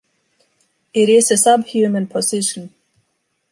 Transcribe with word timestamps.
It 0.95 1.09
is 1.09 1.29
a 1.29 1.37
subhuman 1.37 2.07
position. 2.07 2.73